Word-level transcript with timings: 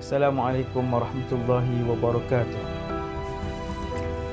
Assalamualaikum 0.00 0.88
warahmatullahi 0.96 1.84
wabarakatuh. 1.84 2.62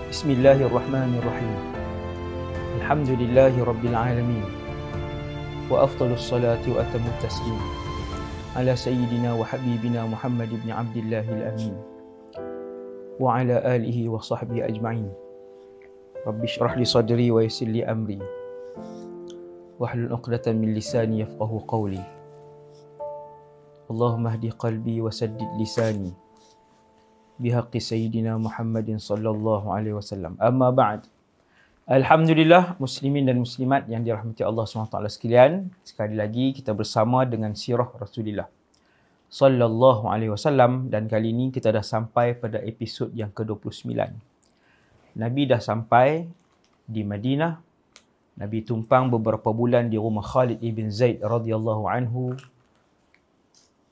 Bismillahirrahmanirrahim. 0.08 1.60
Alhamdulillahi 2.80 3.68
rabbil 3.68 3.92
alamin. 3.92 4.48
Wa 5.68 5.84
afdalus 5.84 6.24
salati 6.24 6.72
wa 6.72 6.88
atamut 6.88 7.12
taslim 7.20 7.60
ala 8.56 8.80
sayyidina 8.80 9.36
wa 9.36 9.44
habibina 9.44 10.08
Muhammad 10.08 10.56
ibn 10.56 10.72
Abdullah 10.72 11.28
al-Amin 11.28 11.76
wa 13.20 13.36
ala 13.36 13.60
alihi 13.68 14.08
wa 14.08 14.24
sahbihi 14.24 14.72
ajma'in. 14.72 15.12
Rabbi 16.24 16.48
shrah 16.48 16.80
li 16.80 16.88
sadri 16.88 17.28
wa 17.28 17.44
yassir 17.44 17.68
li 17.68 17.84
amri. 17.84 18.24
Wahlul 19.84 20.16
'uqdatam 20.16 20.64
min 20.64 20.72
lisani 20.72 21.28
yafqahu 21.28 21.60
qawli. 21.68 22.00
اللهم 23.88 24.24
اهد 24.28 24.44
qalbi 24.60 25.00
وسدد 25.00 25.48
لساني 25.64 26.12
lisani 27.40 27.80
سيدنا 27.80 28.36
محمد 28.36 28.84
Muhammadin 28.84 29.00
sallallahu 29.00 29.72
alaihi 29.72 29.96
wasallam. 29.96 30.36
Amma 30.44 30.76
ba'd. 30.76 31.08
Alhamdulillah 31.88 32.76
muslimin 32.84 33.24
dan 33.24 33.40
muslimat 33.40 33.88
yang 33.88 34.04
dirahmati 34.04 34.44
Allah 34.44 34.68
SWT 34.68 34.92
sekalian 35.08 35.72
sekali 35.88 36.20
lagi 36.20 36.52
kita 36.52 36.76
bersama 36.76 37.24
dengan 37.24 37.56
sirah 37.56 37.88
Rasulullah 37.96 38.52
sallallahu 39.32 40.12
alaihi 40.12 40.36
wasallam 40.36 40.92
dan 40.92 41.08
kali 41.08 41.32
ini 41.32 41.48
kita 41.48 41.72
dah 41.72 41.80
sampai 41.80 42.36
pada 42.36 42.60
episod 42.60 43.08
yang 43.16 43.32
ke-29. 43.32 43.88
Nabi 45.16 45.42
dah 45.48 45.64
sampai 45.64 46.28
di 46.84 47.08
Madinah. 47.08 47.56
Nabi 48.36 48.68
tumpang 48.68 49.08
beberapa 49.08 49.56
bulan 49.56 49.88
di 49.88 49.96
rumah 49.96 50.28
Khalid 50.28 50.60
ibn 50.60 50.92
Zaid 50.92 51.24
radhiyallahu 51.24 51.88
anhu 51.88 52.36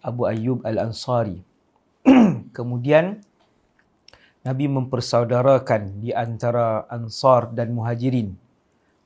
Abu 0.06 0.30
Ayyub 0.30 0.62
Al-Ansari. 0.62 1.42
Kemudian 2.58 3.26
Nabi 4.46 4.70
mempersaudarakan 4.70 6.06
di 6.06 6.14
antara 6.14 6.86
Ansar 6.86 7.50
dan 7.50 7.74
Muhajirin. 7.74 8.38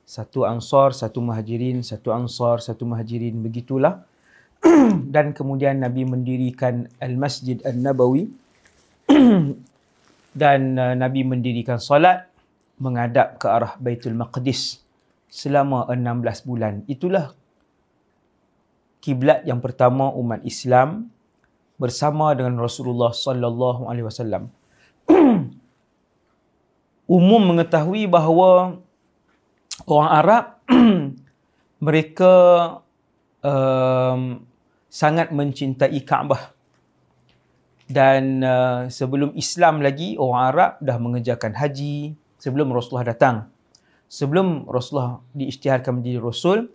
Satu 0.04 0.44
Ansar, 0.44 0.92
satu 0.92 1.24
Muhajirin, 1.24 1.80
satu 1.80 2.12
Ansar, 2.12 2.60
satu 2.60 2.84
Muhajirin 2.84 3.40
begitulah. 3.40 4.04
dan 5.14 5.32
kemudian 5.32 5.80
Nabi 5.80 6.04
mendirikan 6.04 6.84
Al-Masjid 7.00 7.56
An-Nabawi 7.64 8.28
dan 10.40 10.60
uh, 10.76 10.92
Nabi 10.92 11.24
mendirikan 11.24 11.80
solat 11.80 12.28
menghadap 12.76 13.40
ke 13.40 13.46
arah 13.48 13.76
Baitul 13.80 14.16
Maqdis 14.16 14.84
selama 15.32 15.88
16 15.88 16.44
bulan. 16.48 16.84
Itulah 16.84 17.32
kiblat 19.00 19.42
yang 19.48 19.58
pertama 19.64 20.12
umat 20.12 20.44
Islam 20.44 21.08
bersama 21.80 22.36
dengan 22.36 22.60
Rasulullah 22.60 23.10
sallallahu 23.10 23.88
alaihi 23.88 24.06
wasallam. 24.06 24.52
Umum 27.10 27.42
mengetahui 27.42 28.06
bahawa 28.06 28.78
orang 29.88 30.10
Arab 30.12 30.44
mereka 31.86 32.34
um, 33.40 34.44
sangat 34.92 35.32
mencintai 35.32 35.98
Kaabah. 36.04 36.52
Dan 37.90 38.38
uh, 38.46 38.86
sebelum 38.86 39.34
Islam 39.34 39.82
lagi 39.82 40.14
orang 40.14 40.42
Arab 40.54 40.72
dah 40.78 40.96
mengerjakan 41.02 41.58
haji 41.58 42.14
sebelum 42.38 42.70
Rasulullah 42.70 43.10
datang. 43.10 43.50
Sebelum 44.06 44.70
Rasulullah 44.70 45.18
diisytiharkan 45.34 45.98
menjadi 45.98 46.22
rasul, 46.22 46.70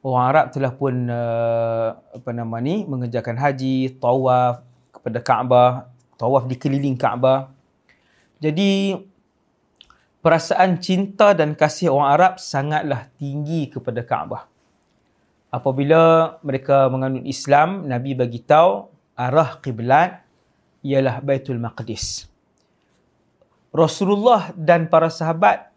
orang 0.00 0.24
Arab 0.32 0.46
telah 0.52 0.72
pun 0.72 0.94
uh, 1.08 1.96
apa 2.16 2.30
nama 2.32 2.56
ni 2.60 2.88
mengerjakan 2.88 3.36
haji, 3.36 4.00
tawaf 4.00 4.64
kepada 4.92 5.18
Kaabah, 5.20 5.70
tawaf 6.16 6.48
di 6.48 6.56
keliling 6.56 6.96
Kaabah. 6.96 7.52
Jadi 8.40 8.96
perasaan 10.24 10.80
cinta 10.80 11.36
dan 11.36 11.52
kasih 11.52 11.92
orang 11.92 12.10
Arab 12.16 12.32
sangatlah 12.40 13.12
tinggi 13.20 13.68
kepada 13.68 14.00
Kaabah. 14.00 14.48
Apabila 15.50 16.36
mereka 16.46 16.86
menganut 16.88 17.26
Islam, 17.26 17.84
Nabi 17.84 18.14
bagi 18.14 18.40
tahu 18.40 18.86
arah 19.18 19.58
kiblat 19.58 20.22
ialah 20.80 21.20
Baitul 21.20 21.60
Maqdis. 21.60 22.30
Rasulullah 23.70 24.50
dan 24.56 24.88
para 24.88 25.12
sahabat 25.12 25.70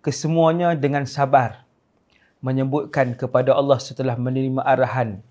kesemuanya 0.00 0.78
dengan 0.78 1.04
sabar 1.04 1.61
menyebutkan 2.42 3.14
kepada 3.14 3.54
Allah 3.54 3.78
setelah 3.78 4.18
menerima 4.18 4.60
arahan 4.66 5.22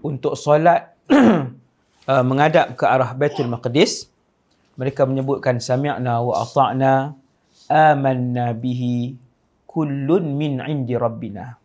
untuk 0.00 0.34
solat 0.34 0.96
uh, 1.12 2.24
menghadap 2.24 2.74
ke 2.80 2.84
arah 2.88 3.12
Baitul 3.12 3.52
Maqdis 3.52 4.08
mereka 4.80 5.04
menyebutkan 5.04 5.60
sami'na 5.60 6.24
wa 6.24 6.40
ata'na 6.40 7.12
amanna 7.68 8.56
bihi 8.56 9.12
kullun 9.68 10.34
min 10.34 10.64
indi 10.64 10.96
rabbina. 10.96 11.60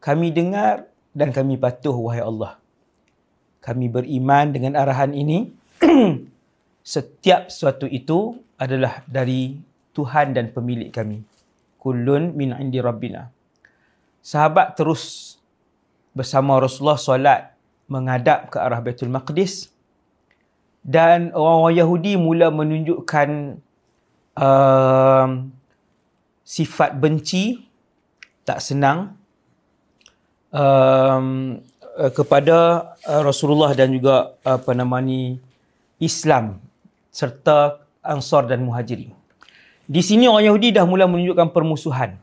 Kami 0.00 0.32
dengar 0.32 0.88
dan 1.12 1.28
kami 1.28 1.60
patuh 1.60 1.92
wahai 1.92 2.24
Allah. 2.24 2.56
Kami 3.60 3.92
beriman 3.92 4.48
dengan 4.48 4.80
arahan 4.80 5.12
ini. 5.12 5.52
Setiap 6.80 7.52
sesuatu 7.52 7.84
itu 7.84 8.40
adalah 8.56 9.04
dari 9.04 9.60
Tuhan 9.92 10.32
dan 10.32 10.48
pemilik 10.56 10.88
kami. 10.88 11.20
Kullun 11.76 12.32
min 12.32 12.56
indi 12.56 12.80
rabbina 12.80 13.28
sahabat 14.20 14.76
terus 14.76 15.36
bersama 16.12 16.60
Rasulullah 16.60 17.00
solat 17.00 17.40
menghadap 17.90 18.52
ke 18.52 18.56
arah 18.60 18.78
Baitul 18.78 19.10
Maqdis 19.10 19.72
dan 20.80 21.34
orang-orang 21.36 21.76
Yahudi 21.76 22.12
mula 22.16 22.48
menunjukkan 22.48 23.60
uh, 24.38 25.28
sifat 26.46 26.96
benci 26.96 27.60
tak 28.46 28.64
senang 28.64 29.14
um, 30.50 31.60
kepada 32.16 32.90
uh, 33.04 33.22
Rasulullah 33.22 33.76
dan 33.76 33.92
juga 33.92 34.34
apa 34.40 34.72
nama 34.72 34.98
ni 35.04 35.36
Islam 36.00 36.58
serta 37.12 37.84
Ansar 38.00 38.48
dan 38.48 38.64
Muhajirin. 38.64 39.12
Di 39.84 40.00
sini 40.00 40.30
orang 40.30 40.48
Yahudi 40.48 40.72
dah 40.72 40.86
mula 40.88 41.04
menunjukkan 41.04 41.52
permusuhan 41.52 42.16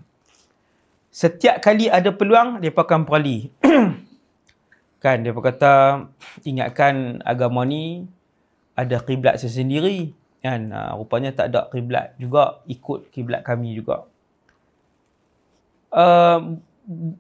setiap 1.10 1.64
kali 1.64 1.90
ada 1.90 2.14
peluang 2.14 2.62
dia 2.62 2.72
akan 2.72 3.04
perali 3.08 3.50
kan 5.04 5.18
dia 5.22 5.32
kata 5.34 5.74
ingatkan 6.46 7.22
agama 7.26 7.64
ni 7.66 8.06
ada 8.78 9.02
kiblat 9.02 9.42
sendiri 9.42 10.14
kan 10.38 10.70
uh, 10.70 10.94
rupanya 10.96 11.34
tak 11.34 11.50
ada 11.54 11.66
kiblat 11.74 12.14
juga 12.22 12.62
ikut 12.70 13.10
kiblat 13.10 13.42
kami 13.42 13.74
juga. 13.74 14.06
Uh, 15.90 16.62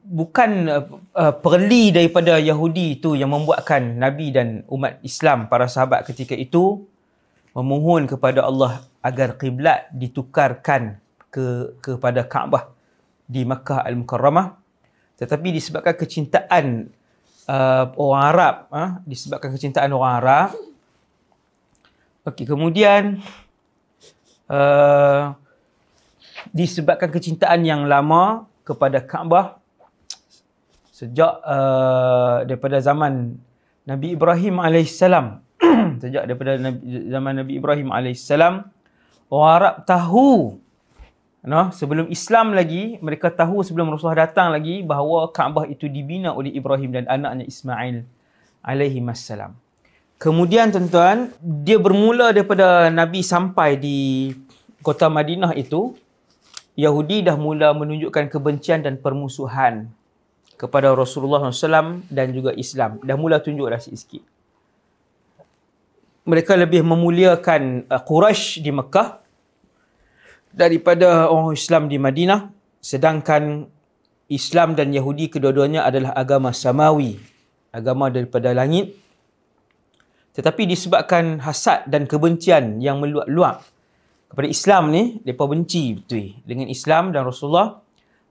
bukan 0.05 0.51
uh, 0.69 1.33
perli 1.33 1.89
daripada 1.91 2.37
Yahudi 2.37 3.01
itu 3.01 3.17
yang 3.17 3.33
membuatkan 3.33 3.97
Nabi 3.97 4.31
dan 4.31 4.63
umat 4.69 5.01
Islam 5.01 5.49
para 5.49 5.65
sahabat 5.65 6.05
ketika 6.05 6.37
itu 6.37 6.85
memohon 7.57 8.05
kepada 8.05 8.45
Allah 8.45 8.85
agar 9.01 9.35
kiblat 9.35 9.89
ditukarkan 9.91 11.01
ke 11.33 11.73
kepada 11.81 12.21
Kaabah 12.23 12.76
di 13.27 13.43
Makkah 13.43 13.83
Al-Mukarramah 13.83 14.55
tetapi 15.19 15.51
disebabkan 15.51 15.93
kecintaan 15.99 16.87
uh, 17.51 17.85
orang 17.99 18.23
Arab 18.31 18.55
uh, 18.71 18.89
disebabkan 19.03 19.49
kecintaan 19.51 19.89
orang 19.91 20.13
Arab. 20.23 20.49
Okey 22.27 22.43
kemudian 22.43 23.23
uh, 24.51 25.35
disebabkan 26.51 27.11
kecintaan 27.11 27.63
yang 27.63 27.87
lama 27.87 28.47
kepada 28.67 28.99
Kaabah 29.03 29.59
sejak 30.91 31.39
uh, 31.45 32.43
daripada 32.43 32.81
zaman 32.83 33.37
Nabi 33.87 34.17
Ibrahim 34.17 34.59
alaihissalam. 34.59 35.39
Sejak 36.03 36.29
daripada 36.29 36.59
Nabi, 36.61 37.09
zaman 37.09 37.33
Nabi 37.41 37.53
Ibrahim 37.57 37.89
alaihissalam 37.89 38.67
orang 39.33 39.53
Arab 39.57 39.75
tahu 39.89 40.59
No, 41.47 41.71
sebelum 41.71 42.11
Islam 42.11 42.51
lagi, 42.51 42.99
mereka 42.99 43.31
tahu 43.31 43.63
sebelum 43.63 43.87
Rasulullah 43.87 44.27
datang 44.27 44.51
lagi 44.51 44.83
bahawa 44.83 45.31
Kaabah 45.31 45.63
itu 45.71 45.87
dibina 45.87 46.35
oleh 46.35 46.51
Ibrahim 46.51 46.91
dan 46.91 47.07
anaknya 47.07 47.47
Ismail 47.47 48.03
alaihi 48.59 48.99
wassalam. 48.99 49.55
Kemudian 50.19 50.75
tuan-tuan, 50.75 51.31
dia 51.39 51.79
bermula 51.79 52.35
daripada 52.35 52.91
Nabi 52.91 53.23
sampai 53.23 53.79
di 53.79 54.35
kota 54.83 55.07
Madinah 55.07 55.55
itu, 55.55 55.95
Yahudi 56.75 57.23
dah 57.23 57.39
mula 57.39 57.71
menunjukkan 57.71 58.27
kebencian 58.27 58.83
dan 58.83 58.99
permusuhan 58.99 59.87
kepada 60.59 60.91
Rasulullah 60.91 61.47
SAW 61.47 62.03
dan 62.11 62.35
juga 62.35 62.51
Islam. 62.59 62.99
Dah 63.07 63.15
mula 63.15 63.39
tunjuk 63.39 63.71
dah 63.71 63.79
sikit-sikit. 63.79 64.25
Mereka 66.27 66.59
lebih 66.59 66.83
memuliakan 66.83 67.87
uh, 67.87 68.01
Quraisy 68.03 68.59
di 68.59 68.75
Mekah 68.75 69.26
daripada 70.57 71.29
orang 71.29 71.53
Islam 71.53 71.85
di 71.85 72.01
Madinah 72.01 72.49
sedangkan 72.81 73.69
Islam 74.27 74.73
dan 74.73 74.89
Yahudi 74.91 75.29
kedua-duanya 75.29 75.85
adalah 75.85 76.17
agama 76.17 76.51
samawi 76.51 77.21
agama 77.77 78.09
daripada 78.09 78.51
langit. 78.57 78.97
Tetapi 80.33 80.69
disebabkan 80.69 81.41
hasad 81.41 81.89
dan 81.89 82.05
kebencian 82.05 82.77
yang 82.77 83.01
meluap-luap 83.01 83.65
kepada 84.29 84.47
Islam 84.49 84.93
ni, 84.93 85.17
mereka 85.25 85.49
benci 85.49 85.97
betul. 85.97 86.37
Dengan 86.45 86.69
Islam 86.69 87.09
dan 87.09 87.25
Rasulullah 87.25 87.81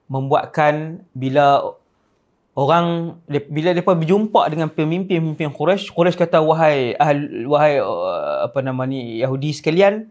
membuatkan 0.06 1.02
bila 1.10 1.74
orang 2.54 3.18
bila 3.26 3.74
mereka 3.74 3.98
berjumpa 3.98 4.42
dengan 4.46 4.70
pemimpin-pemimpin 4.70 5.50
Quraisy, 5.50 5.90
Quraisy 5.90 6.14
kata 6.14 6.38
wahai 6.46 6.94
ahl, 6.94 7.50
wahai 7.50 7.82
uh, 7.82 8.46
apa 8.46 8.62
nama 8.62 8.86
ni 8.86 9.18
Yahudi 9.18 9.50
sekalian, 9.50 10.06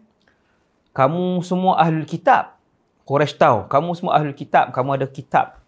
kamu 0.96 1.44
semua 1.44 1.76
ahli 1.76 2.08
kitab. 2.08 2.56
Quraisy 3.04 3.36
tahu, 3.36 3.68
kamu 3.68 3.90
semua 3.94 4.16
ahli 4.16 4.32
kitab, 4.32 4.72
kamu 4.72 4.96
ada 4.98 5.06
kitab 5.06 5.60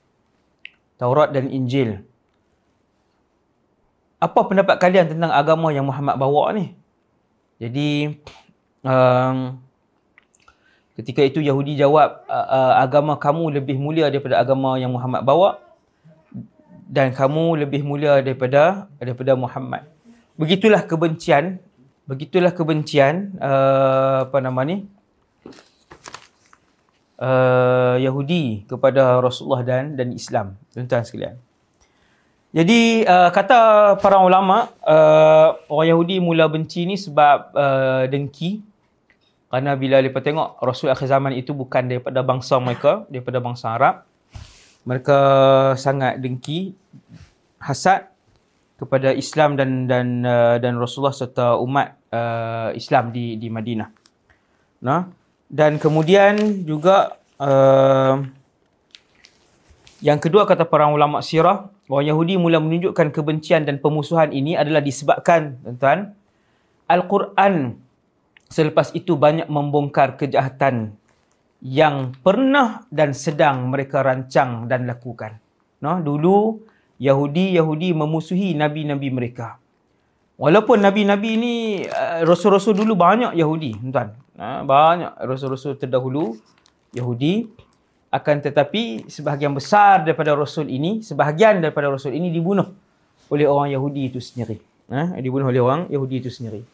Taurat 0.99 1.31
dan 1.31 1.53
Injil 1.53 2.09
apa 4.19 4.41
pendapat 4.51 4.83
kalian 4.83 5.15
tentang 5.15 5.31
agama 5.31 5.71
yang 5.71 5.87
Muhammad 5.87 6.19
bawa 6.19 6.51
ni? 6.51 6.75
Jadi 7.63 8.19
um, 8.83 9.59
ketika 10.99 11.23
itu 11.23 11.39
Yahudi 11.39 11.79
jawab 11.79 12.27
agama 12.75 13.15
kamu 13.15 13.63
lebih 13.63 13.79
mulia 13.79 14.11
daripada 14.11 14.43
agama 14.43 14.75
yang 14.75 14.91
Muhammad 14.91 15.23
bawa 15.23 15.63
dan 16.91 17.15
kamu 17.15 17.63
lebih 17.67 17.87
mulia 17.87 18.19
daripada 18.19 18.91
daripada 18.99 19.39
Muhammad. 19.39 19.87
Begitulah 20.35 20.83
kebencian, 20.87 21.63
begitulah 22.07 22.51
kebencian 22.51 23.39
uh, 23.39 24.27
apa 24.27 24.39
nama 24.43 24.67
ni? 24.67 24.87
Uh, 27.19 27.99
Yahudi 27.99 28.63
kepada 28.71 29.19
Rasulullah 29.19 29.67
dan 29.67 29.99
dan 29.99 30.15
Islam. 30.15 30.55
Tuan-tuan 30.71 31.03
sekalian. 31.03 31.35
Jadi 32.55 33.03
uh, 33.03 33.35
kata 33.35 33.59
para 33.99 34.23
ulama 34.23 34.71
uh, 34.87 35.59
orang 35.67 35.99
Yahudi 35.99 36.23
mula 36.23 36.47
benci 36.47 36.87
ni 36.87 36.95
sebab 36.95 37.51
uh, 37.59 38.07
dengki 38.07 38.63
kerana 39.51 39.75
bila 39.75 39.99
mereka 39.99 40.23
tengok 40.23 40.63
Rasul 40.63 40.95
akhir 40.95 41.11
zaman 41.11 41.35
itu 41.35 41.51
bukan 41.59 41.91
daripada 41.91 42.23
bangsa 42.23 42.63
mereka, 42.63 43.03
daripada 43.11 43.43
bangsa 43.43 43.75
Arab. 43.75 44.07
Mereka 44.87 45.19
sangat 45.75 46.23
dengki, 46.23 46.79
hasad 47.59 48.15
kepada 48.79 49.11
Islam 49.11 49.59
dan 49.59 49.91
dan 49.91 50.23
uh, 50.23 50.63
dan 50.63 50.79
Rasulullah 50.79 51.19
serta 51.19 51.59
umat 51.59 51.99
uh, 52.15 52.71
Islam 52.79 53.11
di 53.11 53.35
di 53.43 53.51
Madinah. 53.51 53.91
Nah, 54.87 55.18
dan 55.49 55.81
kemudian 55.81 56.65
juga 56.69 57.17
uh, 57.41 58.21
yang 60.05 60.21
kedua 60.21 60.45
kata 60.45 60.69
para 60.69 60.87
ulama 60.87 61.25
sirah 61.25 61.73
Orang 61.89 62.05
Yahudi 62.05 62.37
mula 62.37 62.61
menunjukkan 62.61 63.09
kebencian 63.17 63.65
dan 63.65 63.81
pemusuhan 63.81 64.29
ini 64.29 64.53
adalah 64.53 64.85
disebabkan, 64.85 65.57
tuan-tuan, 65.65 66.13
Al-Quran 66.85 67.81
selepas 68.53 68.93
itu 68.93 69.17
banyak 69.17 69.49
membongkar 69.49 70.21
kejahatan 70.21 70.93
yang 71.65 72.13
pernah 72.21 72.85
dan 72.93 73.17
sedang 73.17 73.73
mereka 73.73 74.05
rancang 74.05 74.69
dan 74.69 74.85
lakukan. 74.85 75.41
No, 75.81 75.97
dulu 76.05 76.61
Yahudi-Yahudi 77.01 77.97
memusuhi 77.97 78.53
nabi-nabi 78.53 79.09
mereka. 79.09 79.57
Walaupun 80.37 80.85
nabi-nabi 80.85 81.41
ini 81.41 81.55
uh, 81.89 82.21
rasul-rasul 82.29 82.77
dulu 82.77 83.01
banyak 83.01 83.33
Yahudi, 83.33 83.81
tuan. 83.89 84.13
Uh, 84.39 84.63
banyak 84.63 85.19
rasul-rasul 85.19 85.75
terdahulu 85.75 86.39
Yahudi. 86.95 87.51
Akan 88.09 88.41
tetapi 88.41 89.11
sebahagian 89.11 89.53
besar 89.53 90.01
daripada 90.07 90.33
rasul 90.33 90.71
ini 90.71 91.05
sebahagian 91.05 91.61
daripada 91.61 91.93
rasul 91.93 92.17
ini 92.17 92.33
dibunuh 92.33 92.65
oleh 93.29 93.45
orang 93.45 93.69
Yahudi 93.75 94.09
itu 94.09 94.23
sendiri. 94.23 94.57
Ha? 94.89 95.21
dibunuh 95.21 95.45
oleh 95.53 95.61
orang 95.61 95.91
Yahudi 95.93 96.25
itu 96.25 96.31
sendiri. 96.33 96.65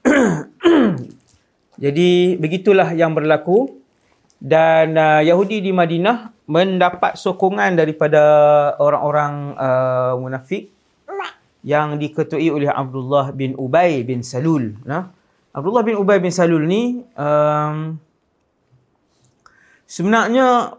Jadi 1.84 2.40
begitulah 2.40 2.94
yang 2.96 3.12
berlaku. 3.12 3.82
Dan 4.44 4.96
uh, 4.96 5.24
Yahudi 5.24 5.64
di 5.64 5.72
Madinah 5.72 6.46
mendapat 6.46 7.16
sokongan 7.16 7.80
daripada 7.80 8.22
orang-orang 8.76 9.56
uh, 9.56 10.12
munafik 10.20 10.68
yang 11.64 11.96
diketuai 11.96 12.52
oleh 12.52 12.68
Abdullah 12.68 13.32
bin 13.32 13.56
Ubay 13.56 14.04
bin 14.04 14.20
Salul. 14.20 14.76
Nah 14.84 15.23
Abdullah 15.54 15.86
bin 15.86 15.94
Ubay 15.94 16.18
bin 16.18 16.34
Salul 16.34 16.66
ni 16.66 17.06
um, 17.14 17.94
Sebenarnya 19.86 20.74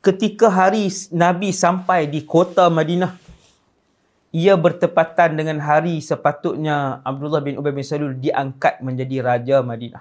ketika 0.00 0.48
hari 0.48 0.88
Nabi 1.12 1.52
sampai 1.52 2.08
di 2.08 2.24
kota 2.24 2.72
Madinah 2.72 3.20
ia 4.32 4.56
bertepatan 4.56 5.36
dengan 5.36 5.60
hari 5.60 6.00
sepatutnya 6.00 7.04
Abdullah 7.04 7.44
bin 7.44 7.60
Ubay 7.60 7.76
bin 7.76 7.84
Salul 7.84 8.16
diangkat 8.16 8.80
menjadi 8.80 9.20
raja 9.20 9.60
Madinah. 9.60 10.00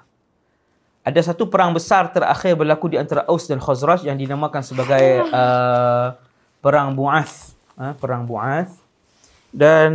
Ada 1.03 1.33
satu 1.33 1.51
perang 1.51 1.75
besar 1.75 2.07
terakhir 2.15 2.55
berlaku 2.55 2.95
di 2.95 2.95
antara 2.95 3.27
Aus 3.27 3.49
dan 3.49 3.59
Khazraj 3.59 4.07
yang 4.07 4.15
dinamakan 4.15 4.63
sebagai 4.63 5.27
uh, 5.33 6.15
perang 6.63 6.95
Bu'ath. 6.95 7.57
Uh, 7.75 7.91
perang 7.99 8.23
Bu'ath. 8.23 8.71
Dan 9.51 9.91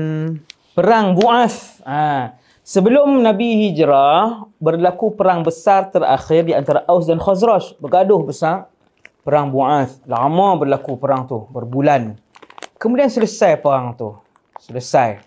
perang 0.77 1.17
Bu'ath. 1.17 1.81
Uh, 1.87 2.35
Sebelum 2.67 3.23
Nabi 3.23 3.71
hijrah, 3.71 4.43
berlaku 4.59 5.15
perang 5.15 5.47
besar 5.47 5.87
terakhir 5.87 6.51
di 6.51 6.51
antara 6.51 6.83
Aus 6.91 7.07
dan 7.07 7.23
Khazraj. 7.23 7.79
Bergaduh 7.79 8.27
besar. 8.27 8.67
Perang 9.23 9.55
Bu'ath. 9.55 10.03
Lama 10.03 10.59
berlaku 10.59 10.99
perang 10.99 11.31
tu. 11.31 11.47
Berbulan. 11.55 12.19
Kemudian 12.75 13.07
selesai 13.07 13.63
perang 13.63 13.95
tu. 13.95 14.19
Selesai. 14.59 15.23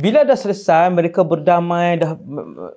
Bila 0.00 0.24
dah 0.24 0.40
selesai, 0.40 0.88
mereka 0.88 1.20
berdamai. 1.20 2.00
Dah, 2.00 2.16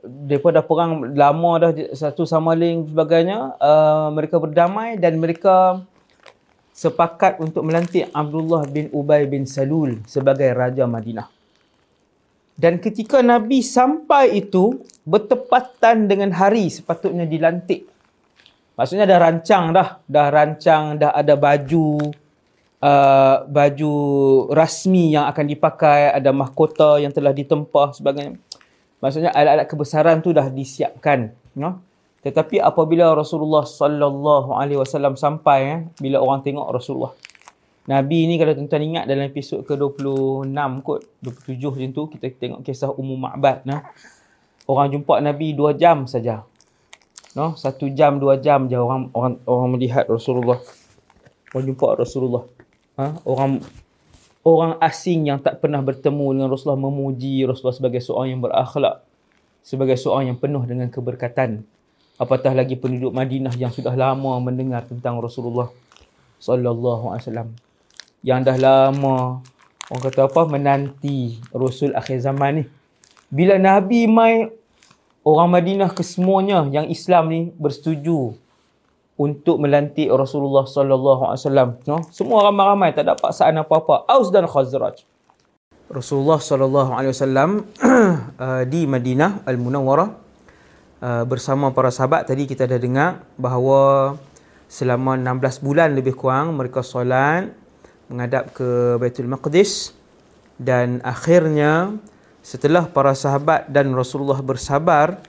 mereka 0.03 0.59
dah 0.59 0.63
perang 0.67 1.07
lama 1.15 1.51
dah 1.63 1.71
satu 1.95 2.27
sama 2.27 2.51
lain 2.59 2.91
sebagainya. 2.91 3.55
Uh, 3.55 4.11
mereka 4.19 4.35
berdamai 4.35 4.99
dan 4.99 5.15
mereka 5.15 5.87
sepakat 6.75 7.39
untuk 7.39 7.63
melantik 7.63 8.11
Abdullah 8.11 8.67
bin 8.67 8.91
Ubay 8.91 9.31
bin 9.31 9.47
Salul 9.47 10.03
sebagai 10.11 10.51
Raja 10.51 10.83
Madinah. 10.83 11.38
Dan 12.59 12.83
ketika 12.83 13.23
Nabi 13.23 13.63
sampai 13.63 14.35
itu 14.43 14.83
bertepatan 15.07 16.11
dengan 16.11 16.35
hari 16.35 16.67
sepatutnya 16.67 17.23
dilantik. 17.23 17.87
Maksudnya 18.75 19.07
dah 19.07 19.19
rancang 19.19 19.71
dah, 19.71 20.03
dah 20.03 20.27
rancang, 20.27 20.99
dah 20.99 21.15
ada 21.15 21.39
baju 21.39 22.11
uh, 22.83 23.47
baju 23.47 23.93
rasmi 24.51 25.15
yang 25.15 25.23
akan 25.31 25.45
dipakai, 25.47 26.11
ada 26.11 26.35
mahkota 26.35 26.99
yang 26.99 27.15
telah 27.15 27.31
ditempah 27.31 27.95
sebagainya. 27.95 28.35
Maksudnya 28.99 29.31
alat-alat 29.31 29.67
kebesaran 29.67 30.19
tu 30.19 30.35
dah 30.35 30.51
disiapkan, 30.51 31.31
no? 31.55 31.79
Tetapi 32.19 32.59
apabila 32.59 33.15
Rasulullah 33.15 33.63
sallallahu 33.63 34.51
alaihi 34.51 34.83
wasallam 34.83 35.15
sampai 35.15 35.59
eh, 35.63 35.79
bila 36.03 36.19
orang 36.19 36.43
tengok 36.43 36.67
Rasulullah 36.67 37.15
Nabi 37.89 38.29
ni 38.29 38.37
kalau 38.37 38.53
tuan-tuan 38.53 38.85
ingat 38.85 39.03
dalam 39.09 39.25
episod 39.25 39.65
ke-26 39.65 40.53
kot, 40.85 41.01
27 41.25 41.73
macam 41.73 41.89
tu, 41.89 42.03
kita 42.13 42.25
tengok 42.37 42.61
kisah 42.61 42.93
Ummu 42.93 43.17
Ma'bad. 43.17 43.65
Nah. 43.65 43.81
Orang 44.69 44.93
jumpa 44.93 45.17
Nabi 45.17 45.57
2 45.57 45.73
jam 45.81 46.05
saja. 46.05 46.45
No, 47.37 47.53
satu 47.53 47.89
jam, 47.93 48.17
dua 48.17 48.41
jam 48.41 48.65
je 48.65 48.73
orang 48.73 49.13
orang 49.13 49.37
orang 49.45 49.69
melihat 49.77 50.09
Rasulullah. 50.09 50.57
Orang 51.53 51.65
jumpa 51.69 51.87
Rasulullah. 51.97 52.43
Ha? 52.97 53.21
Orang 53.21 53.61
orang 54.41 54.81
asing 54.81 55.29
yang 55.29 55.37
tak 55.37 55.61
pernah 55.61 55.77
bertemu 55.81 56.25
dengan 56.33 56.49
Rasulullah 56.49 56.81
memuji 56.89 57.45
Rasulullah 57.45 57.77
sebagai 57.77 58.01
seorang 58.01 58.33
yang 58.33 58.41
berakhlak. 58.41 59.05
Sebagai 59.61 59.97
seorang 60.01 60.33
yang 60.33 60.39
penuh 60.41 60.65
dengan 60.65 60.89
keberkatan. 60.89 61.61
Apatah 62.17 62.57
lagi 62.57 62.73
penduduk 62.73 63.13
Madinah 63.13 63.53
yang 63.61 63.69
sudah 63.69 63.93
lama 63.93 64.41
mendengar 64.41 64.89
tentang 64.89 65.21
Rasulullah 65.21 65.69
sallallahu 66.41 67.13
alaihi 67.13 67.23
wasallam 67.29 67.49
yang 68.25 68.43
dah 68.43 68.57
lama 68.59 69.39
orang 69.89 70.03
kata 70.05 70.29
apa 70.29 70.41
menanti 70.45 71.39
Rasul 71.49 71.95
akhir 71.95 72.21
zaman 72.21 72.61
ni. 72.61 72.63
Bila 73.29 73.57
Nabi 73.57 74.09
mai 74.09 74.49
orang 75.25 75.49
Madinah 75.49 75.91
kesemuanya 75.93 76.65
yang 76.69 76.89
Islam 76.89 77.29
ni 77.29 77.41
bersetuju 77.55 78.33
untuk 79.19 79.59
melantik 79.59 80.07
Rasulullah 80.07 80.63
sallallahu 80.63 81.27
alaihi 81.27 81.41
wasallam, 81.43 81.69
no? 81.83 81.97
Semua 82.07 82.47
ramai-ramai 82.47 82.95
tak 82.95 83.03
ada 83.03 83.19
paksaan 83.19 83.59
apa-apa. 83.59 84.07
Aus 84.07 84.31
dan 84.31 84.47
Khazraj. 84.47 85.03
Rasulullah 85.91 86.39
sallallahu 86.39 86.95
alaihi 86.95 87.11
wasallam 87.11 87.49
uh, 88.45 88.63
di 88.63 88.85
Madinah 88.85 89.43
Al-Munawwarah 89.43 90.09
uh, 91.01 91.23
bersama 91.25 91.73
para 91.73 91.89
sahabat 91.89 92.29
tadi 92.29 92.45
kita 92.45 92.69
dah 92.69 92.77
dengar 92.77 93.25
bahawa 93.35 94.13
selama 94.69 95.17
16 95.17 95.65
bulan 95.65 95.97
lebih 95.97 96.13
kurang 96.13 96.53
mereka 96.53 96.85
solat 96.85 97.49
menghadap 98.09 98.51
ke 98.57 98.97
Baitul 98.97 99.29
Maqdis 99.29 99.93
dan 100.57 100.99
akhirnya 101.05 101.95
setelah 102.43 102.89
para 102.89 103.13
sahabat 103.13 103.69
dan 103.69 103.93
Rasulullah 103.93 104.41
bersabar 104.41 105.21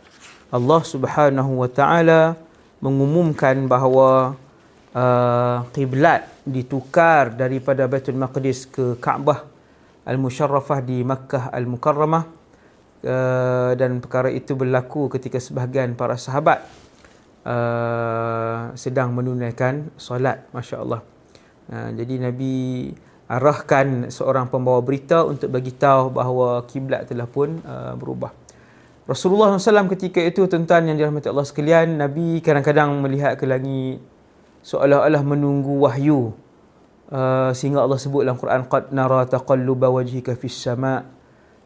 Allah 0.50 0.82
Subhanahu 0.82 1.62
wa 1.62 1.68
taala 1.70 2.34
mengumumkan 2.80 3.68
bahawa 3.68 4.34
kiblat 5.70 6.26
uh, 6.26 6.32
ditukar 6.42 7.30
daripada 7.36 7.86
Baitul 7.86 8.18
Maqdis 8.18 8.66
ke 8.66 8.98
Kaabah 8.98 9.46
Al-Musharrafah 10.02 10.82
di 10.82 11.06
Makkah 11.06 11.54
Al-Mukarramah 11.54 12.24
uh, 13.06 13.70
dan 13.78 14.02
perkara 14.02 14.34
itu 14.34 14.58
berlaku 14.58 15.06
ketika 15.12 15.38
sebahagian 15.38 15.94
para 15.94 16.18
sahabat 16.18 16.66
uh, 17.46 18.74
sedang 18.74 19.14
menunaikan 19.14 19.94
solat 19.94 20.42
masya-Allah. 20.50 21.19
Uh, 21.70 21.94
jadi 21.94 22.18
Nabi 22.18 22.90
arahkan 23.30 24.10
seorang 24.10 24.50
pembawa 24.50 24.82
berita 24.82 25.22
untuk 25.22 25.54
bagi 25.54 25.70
tahu 25.70 26.10
bahawa 26.10 26.66
kiblat 26.66 27.06
telah 27.06 27.30
pun 27.30 27.62
uh, 27.62 27.94
berubah. 27.94 28.34
Rasulullah 29.06 29.54
SAW 29.54 29.90
ketika 29.94 30.18
itu 30.18 30.50
tuan-tuan 30.50 30.90
yang 30.90 30.98
dirahmati 30.98 31.30
Allah 31.30 31.46
sekalian, 31.46 31.98
Nabi 31.98 32.42
kadang-kadang 32.42 32.98
melihat 32.98 33.38
ke 33.38 33.46
langit 33.46 34.02
seolah-olah 34.66 35.22
menunggu 35.22 35.78
wahyu. 35.86 36.34
Uh, 37.10 37.50
sehingga 37.54 37.82
Allah 37.82 37.98
sebut 37.98 38.22
dalam 38.22 38.38
Quran 38.38 38.70
qad 38.70 38.94
nara 38.94 39.26
taqalluba 39.26 39.90
wajhika 39.90 40.38
fis 40.38 40.54
sama' 40.54 41.02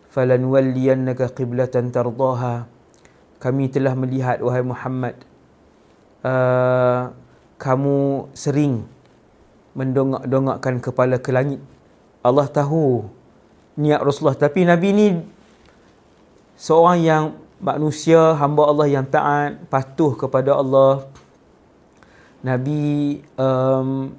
falanwalliyannaka 0.09 1.35
qiblatan 1.37 1.93
tardaha. 1.93 2.65
Kami 3.43 3.69
telah 3.69 3.93
melihat 3.93 4.41
wahai 4.41 4.65
Muhammad 4.65 5.21
uh, 6.25 7.13
kamu 7.61 8.31
sering 8.33 8.89
mendongak-dongakkan 9.75 10.81
kepala 10.81 11.19
ke 11.19 11.31
langit. 11.35 11.61
Allah 12.25 12.47
tahu 12.49 13.05
niat 13.77 14.01
Rasulullah. 14.01 14.39
Tapi 14.39 14.65
Nabi 14.65 14.89
ni 14.95 15.09
seorang 16.57 16.99
yang 17.03 17.25
manusia 17.59 18.39
hamba 18.39 18.71
Allah 18.71 18.89
yang 18.89 19.07
taat 19.07 19.59
patuh 19.69 20.15
kepada 20.15 20.57
Allah. 20.57 21.07
Nabi 22.45 23.21
um, 23.37 24.15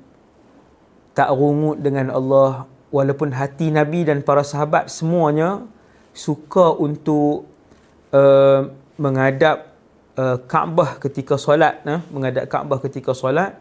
tak 1.15 1.31
rungut 1.31 1.79
dengan 1.79 2.11
Allah. 2.11 2.67
Walaupun 2.93 3.35
hati 3.35 3.75
Nabi 3.75 4.07
dan 4.07 4.23
para 4.23 4.39
sahabat 4.39 4.87
semuanya 4.87 5.67
suka 6.15 6.71
untuk 6.71 7.43
uh, 8.15 8.71
menghadap 8.95 9.75
uh, 10.15 10.39
Kaabah 10.47 10.95
ketika 11.03 11.35
solat 11.35 11.83
uh, 11.83 11.99
menghadap 12.07 12.47
Kaabah 12.47 12.79
ketika 12.87 13.11
solat 13.11 13.59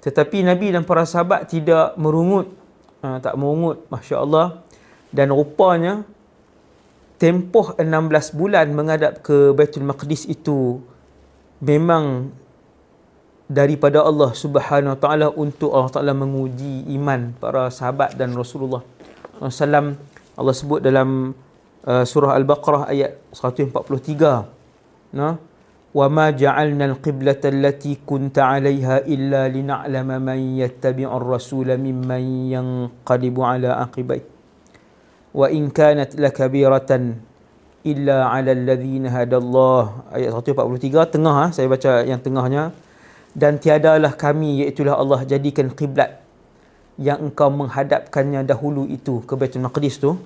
tetapi 0.00 0.40
Nabi 0.40 0.72
dan 0.72 0.82
para 0.88 1.04
sahabat 1.04 1.48
tidak 1.48 1.92
merungut. 2.00 2.48
Uh, 3.00 3.20
tak 3.20 3.36
merungut 3.36 3.84
masya-Allah. 3.92 4.64
Dan 5.12 5.32
rupanya 5.34 6.06
tempoh 7.20 7.76
16 7.76 8.32
bulan 8.32 8.72
menghadap 8.72 9.20
ke 9.20 9.52
Baitul 9.52 9.84
Maqdis 9.84 10.24
itu 10.24 10.80
memang 11.60 12.32
daripada 13.50 14.00
Allah 14.00 14.32
Subhanahu 14.32 14.96
Wa 14.96 15.00
Taala 15.02 15.28
untuk 15.34 15.74
Allah 15.74 15.92
Taala 15.92 16.14
menguji 16.16 16.88
iman 16.96 17.36
para 17.36 17.68
sahabat 17.68 18.16
dan 18.16 18.32
Rasulullah 18.32 18.80
SAW 19.36 19.98
Allah 20.38 20.54
sebut 20.56 20.80
dalam 20.80 21.36
uh, 21.84 22.04
surah 22.06 22.38
Al-Baqarah 22.38 22.88
ayat 22.88 23.18
143 23.34 25.12
nah 25.12 25.36
ma 25.90 26.30
ja'alna 26.30 26.86
al-qiblata 26.86 27.50
allati 27.50 27.98
kunta 28.06 28.46
'alayha 28.46 29.02
illa 29.10 29.50
lin'alama 29.50 30.22
man 30.22 30.38
yattabi'u 30.62 31.10
ar-rasula 31.10 31.74
mimman 31.74 32.46
yanqalibu 32.46 33.42
'ala 33.42 33.82
aqibaihi 33.82 34.22
wa 35.34 35.50
in 35.50 35.66
kanat 35.74 36.14
lakabiratan 36.14 37.18
illa 37.82 38.30
'ala 38.30 38.54
alladhina 38.54 39.10
hadallah. 39.10 40.06
Ayat 40.14 40.30
143 40.30 41.10
tengah 41.10 41.34
ha, 41.34 41.46
saya 41.50 41.66
baca 41.66 42.06
yang 42.06 42.22
tengahnya. 42.22 42.70
Dan 43.30 43.62
tiadalah 43.62 44.14
kami 44.18 44.66
iaitu 44.66 44.86
Allah 44.90 45.22
jadikan 45.22 45.70
kiblat 45.70 46.18
yang 46.98 47.30
engkau 47.30 47.46
menghadapkannya 47.50 48.42
dahulu 48.42 48.90
itu 48.90 49.22
ke 49.22 49.38
Baitul 49.38 49.62
Maqdis 49.62 50.02
tu. 50.02 50.18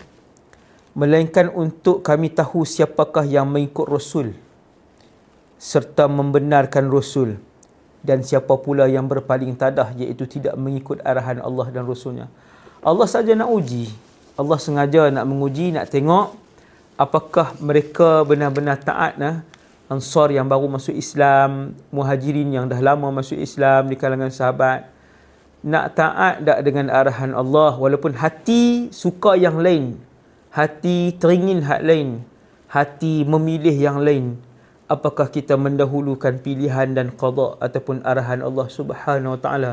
Melainkan 0.97 1.53
untuk 1.53 2.01
kami 2.01 2.33
tahu 2.33 2.65
siapakah 2.65 3.29
yang 3.29 3.45
mengikut 3.51 3.89
rasul 3.89 4.33
serta 5.57 6.11
membenarkan 6.11 6.91
rasul 6.91 7.41
dan 8.05 8.21
siapa 8.21 8.61
pula 8.61 8.85
yang 8.85 9.09
berpaling 9.09 9.57
tadah 9.57 9.97
iaitu 9.97 10.29
tidak 10.29 10.55
mengikut 10.61 11.01
arahan 11.01 11.41
Allah 11.41 11.73
dan 11.73 11.89
rasulnya 11.89 12.29
Allah 12.85 13.09
saja 13.09 13.33
nak 13.33 13.49
uji 13.49 13.89
Allah 14.35 14.59
sengaja 14.59 15.15
nak 15.15 15.31
menguji, 15.31 15.71
nak 15.71 15.89
tengok 15.95 16.35
apakah 16.99 17.55
mereka 17.63 18.27
benar-benar 18.27 18.83
taat 18.83 19.15
nah, 19.15 19.47
Ansar 19.85 20.33
yang 20.33 20.49
baru 20.49 20.65
masuk 20.67 20.97
Islam, 20.97 21.77
Muhajirin 21.93 22.49
yang 22.51 22.67
dah 22.67 22.81
lama 22.81 23.13
masuk 23.13 23.37
Islam 23.37 23.93
di 23.93 24.01
kalangan 24.01 24.33
sahabat. 24.33 24.89
Nak 25.61 25.87
taat 25.93 26.41
tak 26.41 26.59
dengan 26.65 26.89
arahan 26.89 27.37
Allah 27.37 27.77
walaupun 27.77 28.17
hati 28.17 28.89
suka 28.89 29.37
yang 29.37 29.61
lain. 29.61 30.01
Hati 30.49 31.13
teringin 31.21 31.69
hak 31.69 31.85
lain. 31.85 32.25
Hati 32.73 33.29
memilih 33.29 33.77
yang 33.77 34.01
lain. 34.01 34.41
Apakah 34.95 35.27
kita 35.27 35.59
mendahulukan 35.59 36.39
pilihan 36.39 36.95
dan 36.95 37.11
qada 37.11 37.59
ataupun 37.59 38.07
arahan 38.07 38.47
Allah 38.47 38.71
Subhanahu 38.71 39.35
Wa 39.35 39.41
Taala 39.43 39.73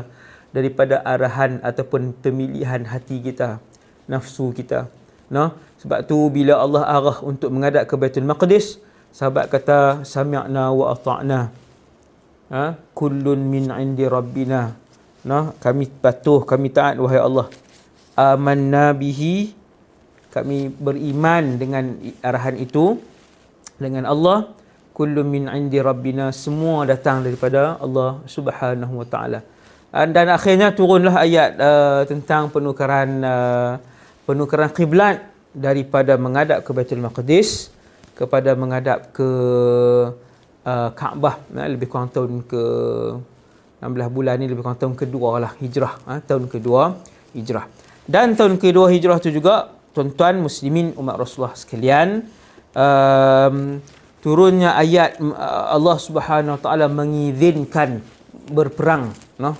daripada 0.50 0.98
arahan 1.06 1.62
ataupun 1.62 2.12
pemilihan 2.18 2.90
hati 2.90 3.22
kita 3.22 3.62
nafsu 4.10 4.50
kita. 4.50 4.90
Nah, 5.32 5.56
sebab 5.80 6.04
tu 6.04 6.28
bila 6.28 6.60
Allah 6.60 6.84
arah 6.84 7.18
untuk 7.24 7.48
menghadap 7.54 7.88
ke 7.88 7.94
Baitul 7.96 8.28
Maqdis, 8.28 8.82
sahabat 9.14 9.48
kata 9.48 10.04
sami'na 10.04 10.68
wa 10.74 10.92
ata'na. 10.92 11.40
Ha? 12.52 12.76
Kullun 12.92 13.48
min 13.48 13.72
'indi 13.72 14.04
rabbina. 14.04 14.76
Nah, 15.24 15.56
kami 15.56 15.88
patuh, 15.88 16.44
kami 16.44 16.68
taat 16.68 17.00
wahai 17.00 17.22
Allah. 17.22 17.48
Amanna 18.18 18.92
bihi. 18.92 19.56
Kami 20.32 20.72
beriman 20.72 21.60
dengan 21.60 21.96
arahan 22.24 22.56
itu 22.56 22.96
dengan 23.76 24.08
Allah. 24.08 24.52
Kullun 24.92 25.26
min 25.28 25.48
'indi 25.48 25.80
rabbina. 25.80 26.30
Semua 26.30 26.84
datang 26.84 27.24
daripada 27.24 27.80
Allah 27.80 28.20
Subhanahu 28.28 29.00
wa 29.00 29.06
taala. 29.08 29.40
Dan 29.92 30.26
akhirnya 30.32 30.72
turunlah 30.72 31.20
ayat 31.20 31.60
uh, 31.60 32.00
tentang 32.08 32.48
penukaran 32.48 33.20
uh, 33.20 33.76
penukaran 34.24 34.72
kiblat 34.72 35.20
daripada 35.52 36.16
menghadap 36.16 36.64
ke 36.64 36.70
Baitul 36.72 37.04
Maqdis 37.04 37.68
kepada 38.16 38.56
menghadap 38.56 39.12
ke 39.12 39.28
uh, 40.64 40.90
Kaabah 40.96 41.44
nah, 41.52 41.68
lebih 41.68 41.92
kurang 41.92 42.08
tahun 42.08 42.44
ke 42.48 42.62
16 43.84 44.16
bulan 44.16 44.34
ni 44.40 44.46
lebih 44.48 44.64
kurang 44.64 44.80
tahun 44.80 44.94
kedua 44.96 45.42
lah 45.42 45.52
hijrah 45.58 45.94
ha, 46.08 46.12
tahun 46.22 46.46
kedua 46.48 47.02
hijrah 47.36 47.66
dan 48.06 48.32
tahun 48.38 48.56
kedua 48.56 48.88
hijrah 48.88 49.18
tu 49.18 49.28
juga 49.28 49.74
tuan-tuan 49.92 50.40
muslimin 50.40 50.94
umat 50.96 51.20
Rasulullah 51.20 51.52
sekalian 51.58 52.24
um, 52.72 53.82
turunnya 54.22 54.78
ayat 54.78 55.18
mm, 55.18 55.34
uh, 55.34 55.74
Allah 55.74 55.96
Subhanahu 55.98 56.56
Wa 56.56 56.62
Taala 56.62 56.86
mengizinkan 56.86 58.00
berperang 58.48 59.10
no? 59.36 59.58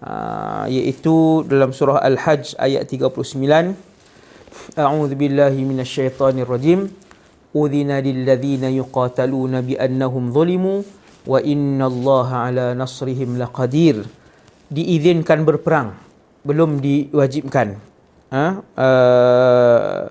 Uh, 0.00 0.64
iaitu 0.66 1.44
dalam 1.44 1.70
surah 1.76 2.00
Al-Hajj 2.02 2.56
ayat 2.56 2.88
39 2.88 3.90
A'udzu 4.74 5.14
billahi 5.14 5.62
minasyaitonir 5.62 6.46
rajim. 6.46 6.90
Udhina 7.50 7.98
lilladhina 7.98 8.70
yuqataluna 8.70 9.62
bi 9.66 9.74
annahum 9.74 10.30
zulimu 10.30 10.86
wa 11.26 11.38
inna 11.42 11.90
ala 11.90 12.74
nasrihim 12.78 13.34
laqadir. 13.38 14.06
Diizinkan 14.70 15.42
berperang 15.42 15.98
belum 16.46 16.78
diwajibkan. 16.78 17.82
Ha? 18.30 18.46
uh, 18.62 20.06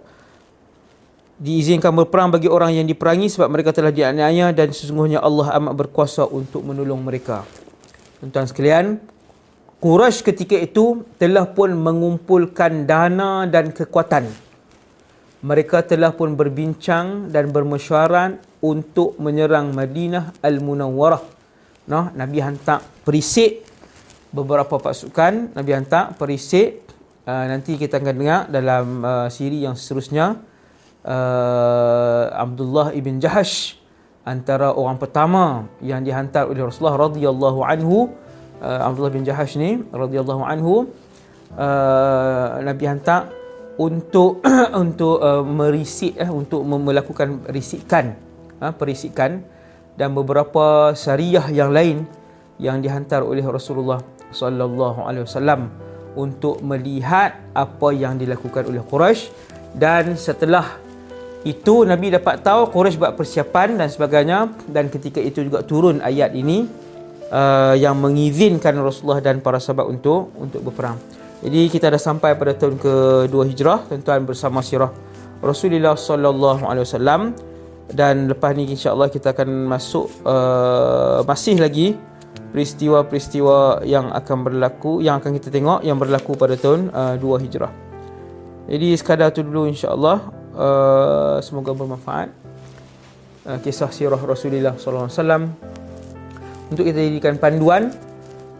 diizinkan 1.39 1.95
berperang 1.95 2.35
bagi 2.35 2.51
orang 2.51 2.75
yang 2.75 2.85
diperangi 2.85 3.31
sebab 3.31 3.47
mereka 3.47 3.71
telah 3.71 3.95
dianiaya 3.95 4.51
dan 4.51 4.75
sesungguhnya 4.75 5.23
Allah 5.23 5.55
amat 5.55 5.73
berkuasa 5.73 6.27
untuk 6.27 6.67
menolong 6.67 6.99
mereka. 6.99 7.47
Tuan-tuan 8.19 8.45
sekalian 8.51 8.99
Quraisy 9.79 10.27
ketika 10.27 10.59
itu 10.59 11.07
telah 11.15 11.47
pun 11.47 11.71
mengumpulkan 11.71 12.83
dana 12.83 13.47
dan 13.47 13.71
kekuatan. 13.71 14.27
Mereka 15.39 15.87
telah 15.87 16.11
pun 16.11 16.35
berbincang 16.35 17.31
dan 17.31 17.47
bermesyuarat 17.55 18.59
untuk 18.59 19.15
menyerang 19.23 19.71
Madinah 19.71 20.35
Al-Munawwarah. 20.43 21.23
Noh, 21.87 22.11
Nabi 22.11 22.43
hantar 22.43 22.83
perisik 23.07 23.63
beberapa 24.35 24.75
pasukan, 24.75 25.55
Nabi 25.55 25.71
hantar 25.71 26.11
perisik. 26.19 26.83
Uh, 27.23 27.47
nanti 27.47 27.79
kita 27.79 28.03
akan 28.03 28.15
dengar 28.19 28.41
dalam 28.51 28.85
uh, 28.99 29.27
siri 29.31 29.63
yang 29.63 29.79
seterusnya 29.79 30.48
uh, 31.05 32.23
Abdullah 32.33 32.95
ibn 32.95 33.19
Jahash 33.21 33.79
antara 34.27 34.75
orang 34.75 34.99
pertama 34.99 35.67
yang 35.79 36.03
dihantar 36.03 36.47
oleh 36.47 36.61
Rasulullah 36.61 37.09
radhiyallahu 37.09 37.59
anhu. 37.63 38.11
Uh, 38.59 38.87
Abdullah 38.91 39.13
bin 39.13 39.23
Jahash 39.23 39.55
ni 39.55 39.79
radhiyallahu 39.87 40.43
anhu 40.43 40.91
uh, 41.55 42.59
Nabi 42.59 42.83
hantar 42.91 43.31
untuk 43.79 44.43
untuk 44.83 45.23
uh, 45.23 45.47
merisik 45.47 46.19
eh 46.19 46.27
untuk 46.27 46.67
melakukan 46.67 47.47
risikan 47.47 48.19
uh, 48.59 48.75
perisikan 48.75 49.39
dan 49.95 50.11
beberapa 50.11 50.91
syariah 50.91 51.47
yang 51.51 51.71
lain 51.71 52.03
yang 52.59 52.83
dihantar 52.83 53.23
oleh 53.23 53.43
Rasulullah 53.47 54.03
sallallahu 54.35 55.07
alaihi 55.07 55.23
wasallam 55.23 55.71
untuk 56.19 56.59
melihat 56.59 57.39
apa 57.55 57.89
yang 57.95 58.19
dilakukan 58.19 58.67
oleh 58.67 58.83
Quraisy. 58.83 59.31
Dan 59.71 60.17
setelah 60.19 60.81
itu 61.47 61.87
Nabi 61.87 62.11
dapat 62.11 62.43
tahu 62.43 62.67
Quraisy 62.67 62.99
buat 62.99 63.15
persiapan 63.15 63.79
dan 63.79 63.87
sebagainya 63.87 64.51
dan 64.67 64.91
ketika 64.91 65.23
itu 65.23 65.47
juga 65.47 65.63
turun 65.63 66.03
ayat 66.03 66.35
ini 66.35 66.67
uh, 67.31 67.75
yang 67.79 67.95
mengizinkan 67.95 68.75
Rasulullah 68.75 69.23
dan 69.23 69.39
para 69.39 69.55
sahabat 69.55 69.87
untuk 69.87 70.35
untuk 70.35 70.59
berperang. 70.67 70.99
Jadi 71.39 71.71
kita 71.71 71.87
dah 71.87 72.01
sampai 72.01 72.35
pada 72.35 72.51
tahun 72.51 72.75
ke-2 72.75 73.55
Hijrah 73.55 73.87
tuan-tuan 73.87 74.27
bersama 74.27 74.59
sirah 74.59 74.91
Rasulullah 75.39 75.95
sallallahu 75.95 76.67
alaihi 76.67 76.83
wasallam 76.83 77.31
dan 77.95 78.27
lepas 78.27 78.51
ni 78.51 78.67
insya-Allah 78.67 79.07
kita 79.07 79.31
akan 79.31 79.71
masuk 79.71 80.11
uh, 80.27 81.23
masih 81.23 81.55
lagi 81.55 81.95
peristiwa-peristiwa 82.51 83.87
yang 83.87 84.11
akan 84.11 84.37
berlaku 84.43 84.99
yang 84.99 85.23
akan 85.23 85.39
kita 85.39 85.47
tengok 85.47 85.79
yang 85.87 85.95
berlaku 85.95 86.35
pada 86.35 86.59
tahun 86.59 86.91
uh, 86.91 87.15
2 87.15 87.43
Hijrah. 87.47 87.71
Jadi 88.67 88.87
sekadar 88.99 89.31
tu 89.31 89.41
dulu 89.41 89.65
insya-Allah 89.71 90.38
uh, 90.55 91.37
semoga 91.43 91.75
bermanfaat. 91.75 92.29
Uh, 93.47 93.57
kisah 93.63 93.89
sirah 93.89 94.19
Rasulullah 94.19 94.75
sallallahu 94.75 95.07
alaihi 95.07 95.17
wasallam 95.17 95.43
untuk 96.69 96.83
kita 96.85 96.99
jadikan 97.01 97.35
panduan 97.39 97.89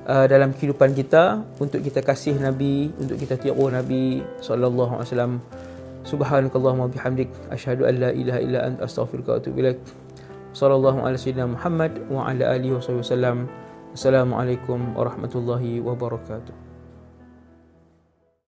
uh, 0.08 0.26
dalam 0.26 0.56
kehidupan 0.56 0.96
kita 0.96 1.46
untuk 1.62 1.84
kita 1.84 2.02
kasih 2.02 2.40
nabi 2.40 2.90
untuk 2.98 3.20
kita 3.20 3.38
tiru 3.38 3.70
nabi 3.70 4.24
sallallahu 4.42 5.00
alaihi 5.00 5.10
wasallam. 5.14 5.34
Subhanakallahumma 6.08 6.90
bihamdik 6.90 7.30
asyhadu 7.54 7.86
an 7.86 7.94
la 8.02 8.10
ilaha 8.16 8.40
illa 8.42 8.60
anta 8.66 8.88
astaghfiruka 8.88 9.36
wa 9.36 9.38
atubu 9.38 9.58
ilaik. 9.62 9.80
Sallallahu 10.56 11.06
alaihi 11.06 11.22
wasallam 11.22 11.50
Muhammad 11.54 11.92
wa 12.10 12.26
ala 12.26 12.44
alihi 12.58 12.74
wasallam 12.74 13.46
assalamualaikum 13.94 14.98
warahmatullahi 14.98 15.78
wabarakatuh 15.82 16.69